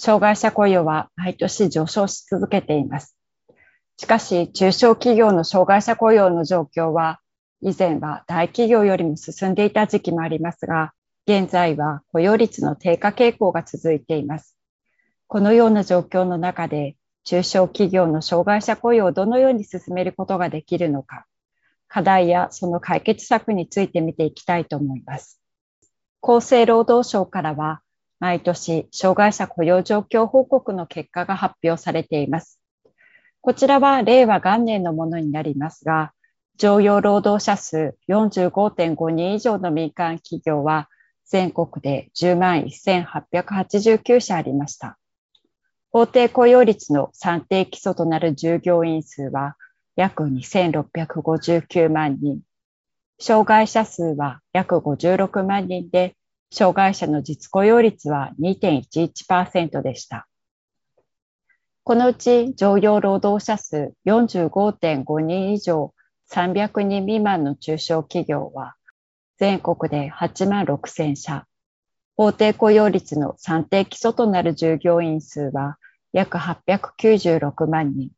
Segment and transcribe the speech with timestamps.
[0.00, 3.16] 障害者雇用は毎年上昇し続けています。
[3.96, 7.18] しかし、中小企業の障害者雇用の状況は、
[7.62, 10.92] 以前は大企業よりも進んでいた時期もありますが、
[11.26, 14.56] 現在は雇用率の低下傾向が続いています。
[15.26, 21.26] このような状況の中で、中小企業の障害者雇用をどのように進めることができるのか、
[21.88, 25.40] 課題やその解決策について見ていきたいと思います。
[26.22, 27.82] 厚生労働省からは、
[28.20, 32.60] 毎年、障害者雇用状況報告の結果が発表されています。
[33.40, 36.12] こちらは令和元年のものになりますが、
[36.56, 40.88] 常用労働者数45.5人以上の民間企業は、
[41.24, 44.98] 全国で10万1889社ありました。
[45.90, 49.56] 法定雇用率の算定基礎となる従業員数は
[49.96, 52.40] 約2659万人。
[53.20, 56.14] 障害者数は約56万人で、
[56.50, 60.26] 障害者の実雇用率は2.11%でした。
[61.84, 65.94] このうち常用労働者数45.5人以上
[66.30, 68.74] 300人未満の中小企業は
[69.38, 71.46] 全国で8万6千社。
[72.16, 75.78] 法定雇用率の算定基礎となる従業員数は
[76.12, 78.10] 約896万人。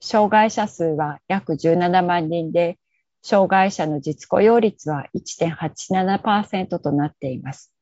[0.00, 2.78] 障害者数は約17万人で
[3.22, 7.72] 障害者の実雇用率は1.87%となっています。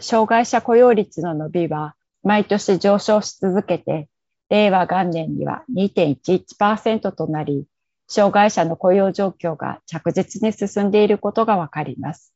[0.00, 4.08] 障害者雇用率の伸びは毎年上昇し続けて、
[4.50, 7.66] 令和元年には2.11%となり、
[8.06, 12.32] 障害者の雇用状況が着実に進んでいることがわかります。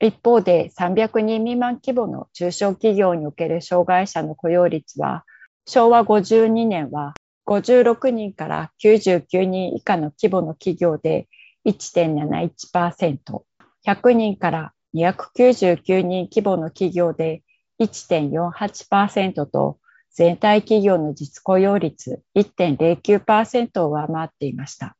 [0.00, 5.24] 一方で300人未満規模の中小企業における障害者の雇用率は、
[5.66, 7.14] 昭和52年は
[7.46, 11.28] 56人から99人以下の規模の企業で
[11.66, 13.42] 1.71%、
[13.86, 17.42] 100人から299人規模の企業で
[17.80, 19.78] 1.48%と、
[20.12, 24.96] 全体企業の実雇用率1.09%を上回っていました。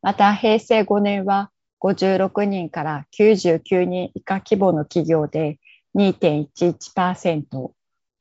[0.00, 5.58] また、平成5年は56人から99人以下規模の企業で
[5.96, 7.70] 2.11%、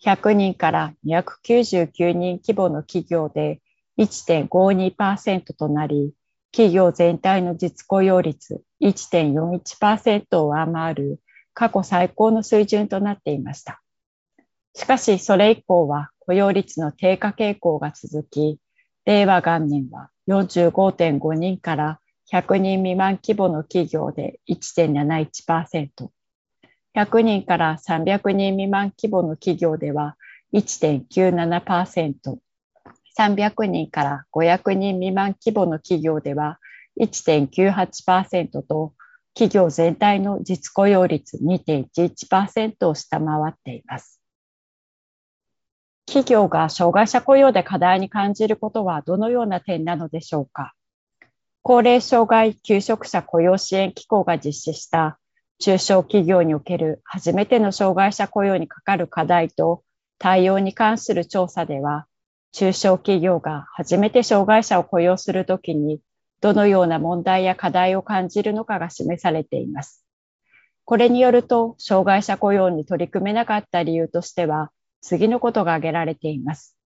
[0.04, 3.62] 100人から299人規模の企業で
[3.98, 6.14] 1.52%となり、
[6.52, 11.20] 企業全体の実雇用率1.41%を上回る
[11.54, 13.82] 過去最高の水準となっていました。
[14.74, 18.60] しかし、それ以降は雇用率の低下傾向が続き、
[19.06, 22.00] 令和元年は45.5人から
[22.32, 26.10] 100人未満規模の企業で1.71%、
[26.96, 30.16] 100人から300人未満規模の企業では
[30.54, 32.38] 1.97%、
[33.18, 36.60] 300人から500人未満規模の企業では
[37.00, 38.94] 1.98%と、
[39.34, 44.22] 企業全体の実雇用率2.11%を下回っています。
[46.06, 50.74] 企業が障害者雇用で課題に感じることはどのような点なのでしょうか。
[51.64, 55.20] 高齢障害求職者雇用支援機構が実施した
[55.60, 59.84] 中小企業における初めての障害者雇用にかかる課題と
[60.20, 62.08] 対応に関する調査では、
[62.52, 66.02] 中小企業が初めて障害者を雇用するときに、
[66.42, 70.06] どのような問題や課題を感じるのかが示されています。
[70.84, 74.72] これによると、障害者雇用に取り組めなかった理由としては、
[75.02, 76.78] 次のことが挙げられています。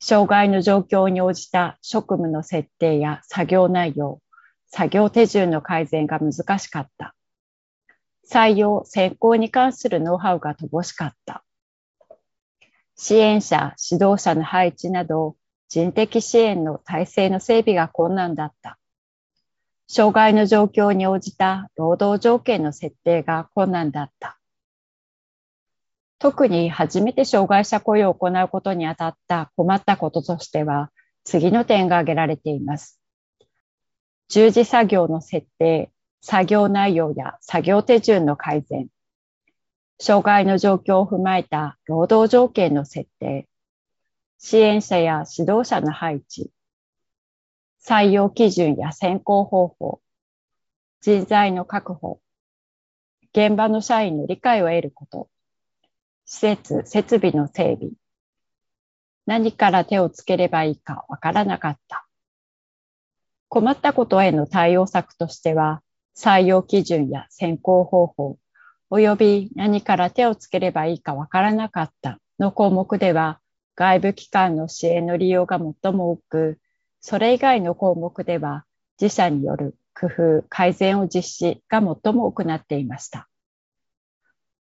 [0.00, 4.20] 障害の状況に応じた職務の設定や作業内容、
[4.66, 7.14] 作業手順の改善が難しかった。
[8.30, 11.44] 採用、選考に関するノウハウが乏しかった。
[12.96, 15.36] 支援者、指導者の配置など、
[15.68, 18.78] 人的支援の体制の整備が困難だった。
[19.88, 24.38] 障害の状況に応じた労働条件の設定が困難だった。
[26.18, 30.90] 特に初めて障害者雇用を行うことにあたった困ったこととしては、
[31.24, 33.00] 次の点が挙げられています。
[34.28, 35.90] 従事作業の設定、
[36.26, 38.88] 作業内容や作業手順の改善、
[40.00, 43.46] 障害の状況を踏まえた労働条件の設定、
[44.38, 46.50] 支援者や指導者の配置、
[47.86, 50.00] 採用基準や選考方法、
[51.02, 52.22] 人材の確保、
[53.34, 55.28] 現場の社員の理解を得ること、
[56.24, 57.92] 施設、設備の整備、
[59.26, 62.06] 何から手をつければいいかわからなかった。
[63.50, 65.82] 困ったことへの対応策としては、
[66.16, 68.38] 採用基準や選考方法、
[68.90, 73.40] 及び何から手をつければいいかわからなかったの項目では、
[73.76, 76.60] 外部機関の支援の利用が最も多く、
[77.00, 78.64] それ以外の項目では、
[79.00, 83.28] 自社による工夫、改善を実施が最も多くなっていました。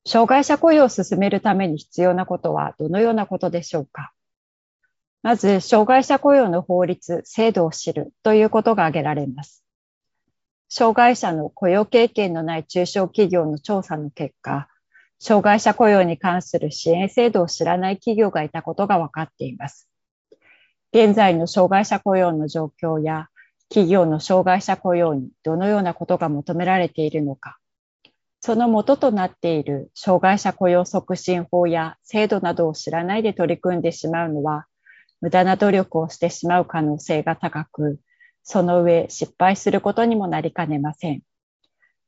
[0.07, 4.13] 障害者雇用を進めるために必要なことはどのようなことでしょうか？
[5.23, 9.65] まず、障害者雇用の法律、制度を知るということが挙げられます。
[10.75, 14.69] 障害者の雇用経験のない中小企業の調査の結果、
[15.19, 19.87] 障害者雇用に関する支援制度を知らない企業がいたことが分かっています。
[20.95, 23.29] 現在の障害者雇用の状況や
[23.69, 27.59] 企業の障害者雇用にどのようなことが求められているのか、
[28.41, 34.65] その元となっている障害者雇用促進法や制度などを知らないで取り組んでしまうのは
[35.21, 38.01] 無駄な努力をしてしまう可能性が高く、
[38.43, 41.23] その上失敗することにもなりかねません。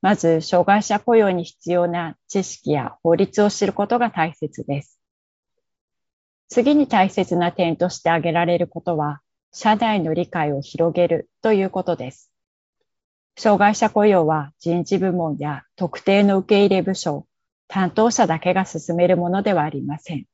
[0.03, 5.01] まず、障害者雇用に必要な知識や法律を知ることが大切です。
[6.49, 9.23] 次に大切な点として挙げられることは、
[9.53, 12.31] 社内の理解を広げるということです。
[13.37, 17.27] 障害者雇用は人事部門や特定の受け入れ部署、
[17.67, 20.27] 担当者だけが進めるものではありません。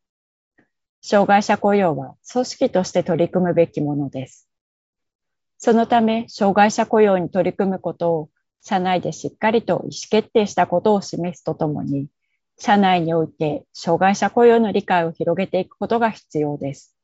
[1.01, 4.50] 障害者雇用は組織として取り組むべきものです。
[5.63, 8.31] そのため、障害者雇用に取り組むことを
[8.63, 12.09] 社内でしっかりと意思決定したことを示すとともに、
[12.59, 16.97] 社内において障害者雇用の理解を広げていくことが必要です。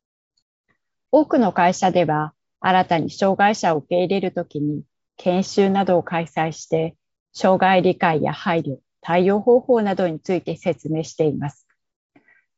[1.12, 4.84] 多くの会社では、新たに障害者を受け入れるときに、
[5.18, 6.96] 研修などを開催して、
[7.34, 11.66] 障害理解や配慮、対応方法などについて説明しています。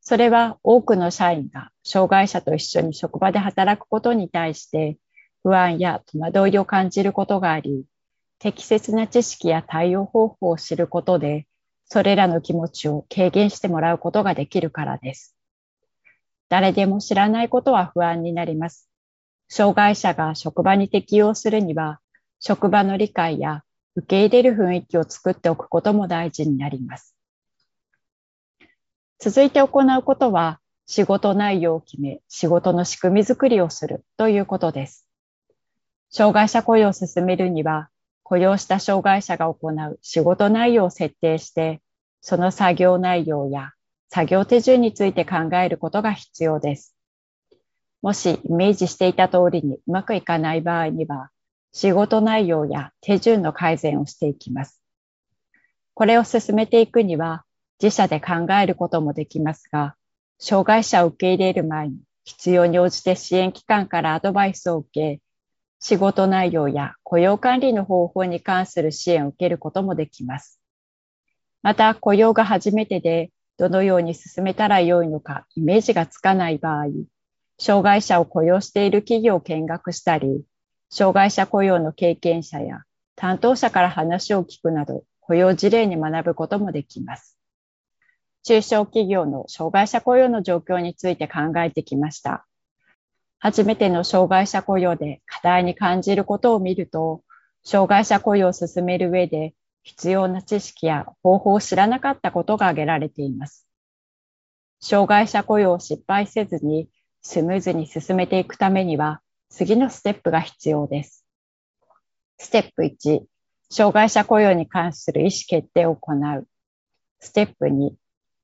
[0.01, 4.97] それは多くの社員が障害者と一緒に職場で働くことに対して
[5.43, 7.85] 不安や戸惑いを感じることがあり、
[8.39, 11.47] 適切な知識や対応方法を知ることで、
[11.87, 15.35] それらの気持ちを軽減してもらうことができるからです。
[16.49, 18.89] 誰でも知らないことは不安になります。
[19.49, 22.01] 障害者が職場に適応するには、
[22.41, 23.65] 職場の理解や
[23.97, 27.17] 受け入れる雰囲気を作っておくことも大事になります。
[29.19, 35.08] 続いて行うことは、仕事内容を決め、仕事の仕組みづくりをするということです。
[36.11, 37.91] 障害者雇用を進めるには、
[38.23, 41.81] 雇用した障害者が行う仕事内容を設定して、
[42.21, 43.73] その作業内容や
[44.11, 46.95] 作業手順について考えることが必要です。
[48.01, 51.31] もしイメージしていた通りにうまくいかない場合には、
[51.73, 54.81] 仕事内容や手順の改善をしていきます。
[55.95, 57.45] これを進めていくには、
[57.83, 59.95] 自社で考えることもできますが、
[60.39, 65.21] 障害者を受け入れる前に必要に応じて支援機関からアドバイスを受け、
[65.81, 70.61] 仕事内容や雇用管理の方法に関する支援を受けることもできます。
[71.63, 76.87] また、雇用が初めてでどのように進めたらよいのかイメージがつかない場合、
[77.59, 80.45] 障害者を雇用している企業を見学したり、
[80.91, 82.83] 障害者雇用の経験者や
[83.17, 87.37] 担当者から話を聞くなど、雇用事例に学ぶこともできます。
[88.45, 92.48] 中小企業の障害者雇用の状況について考えてきました。
[93.41, 97.23] 初めての障害者雇用で課題に感じることを見ると、
[97.65, 103.67] 障害者雇用を進める上で必要な知識や方法を知らなかったことが挙げられています。
[104.81, 106.89] 障害者雇用を失敗せずに
[107.23, 111.25] スムーズに進めていくためには次のステップが必要です。
[112.39, 113.23] ステップ1、
[113.71, 116.47] 障害者雇用に関する意思決定を行う。
[117.21, 117.91] ステップ2、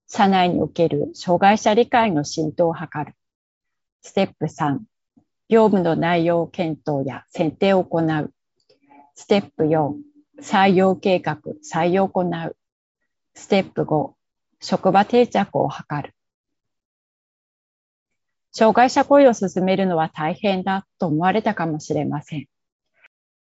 [0.09, 3.15] 社内における障害者理解の浸透を図る。
[4.06, 4.80] ステップ3、
[5.49, 8.32] 業務の内容検討や選定を行う。
[9.14, 9.94] ステップ4、
[10.42, 12.56] 採用計画、採用を行う。
[13.34, 14.12] ステップ5、
[14.61, 16.14] 職場定着を図る。
[18.52, 22.46] 障害者雇用を進めるのは大変だと思われたかもしれません。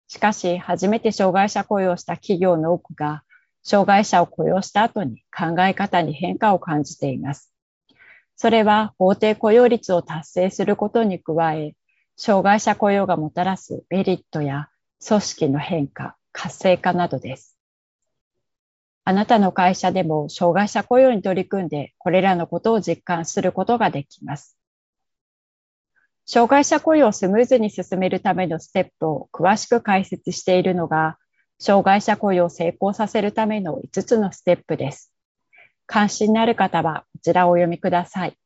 [0.08, 3.24] しかし、初めて障害者雇用した企業の多くが、
[3.64, 7.51] 障害者を雇用した後に考え方に変化を感じています。
[8.42, 11.76] それは法定雇用率を達成することに加え、
[12.18, 14.70] 障害者雇用がもたらすメリットや
[15.08, 17.56] 組織の変化、活性化などです。
[19.04, 24.58] あなたの会社でも障害者雇用に取り組んでこれらのことを実感することができます。
[26.26, 31.20] 障害者雇用をスムーズに進めるためのステップを詳しく解説しているのが、
[31.60, 35.14] 障害者雇用を成功させるための5つのステップです。
[35.92, 38.38] 関心のある方はこちらをお読みください。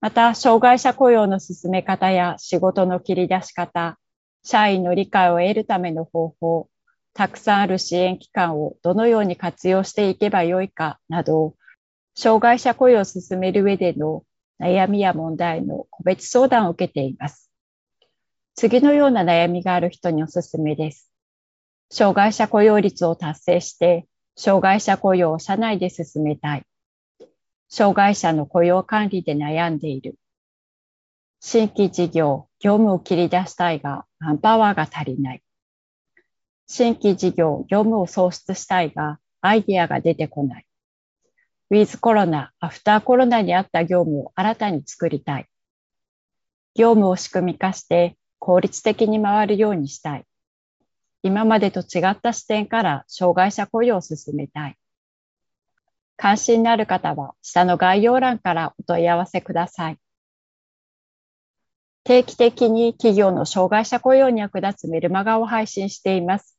[0.00, 3.96] また、障害者雇用の進め方や仕事の切り出し方、
[4.42, 6.68] 社員の理解を得るための方法、
[7.14, 11.54] たくさんある支援機関をどのように活用していけばよいかなど、
[12.16, 14.24] 障害者雇用を進める上での
[14.58, 17.48] 悩みや問題の個別相談を受けています。
[18.56, 21.12] 次のような悩みがある人におすすめです。
[21.92, 24.08] 障害者雇用率を達成して、
[24.42, 26.62] 障害者雇用を社内で進めたい。
[27.68, 30.16] 障害者の雇用管理で悩んでいる。
[31.40, 35.42] 新規事業、業務を切り出したいが、マンパワーが足りない。
[36.66, 40.66] 新規事業、業務を創出したいが、アイディアが出てこない。
[41.68, 45.50] ウィズコロナ、アフターコロナにあった業務を新たに作りたい。
[46.74, 50.24] 業務を仕組み化して効率的に回るようにしたい。
[51.22, 54.76] 今までと違った視点から障害者雇用を進めたい。
[56.16, 59.98] 関心のある方は下の概要欄からお問い合わせください。
[62.04, 66.56] 定期的に企業の障害者雇用に役立つメルマガを配信しています。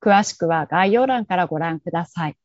[0.00, 2.36] 詳しくは概要欄からご覧ください。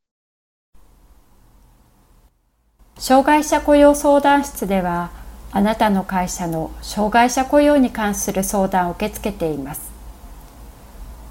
[2.98, 5.12] 障害者雇用相談室では、
[5.52, 9.99] あなたの会社の障害者雇用に関する相談を受け付けています。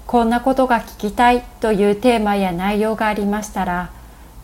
[0.09, 3.91] こんなことが聞きたいというテーマや内容がありましたら、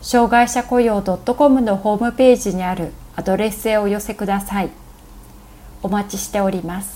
[0.00, 4.70] 障害者雇用 .com のホームページにあるアドレスへお寄せください。
[5.82, 6.95] お待ちしております。